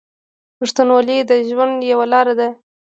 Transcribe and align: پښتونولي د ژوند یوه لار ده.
پښتونولي 0.57 1.17
د 1.29 1.31
ژوند 1.49 1.75
یوه 1.91 2.05
لار 2.13 2.27
ده. 2.39 2.47